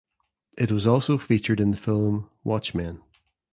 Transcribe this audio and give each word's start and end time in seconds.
It 0.57 0.71
was 0.71 0.87
also 0.87 1.19
featured 1.19 1.59
in 1.59 1.69
the 1.69 1.77
film 1.77 2.27
"Watchmen". 2.43 3.03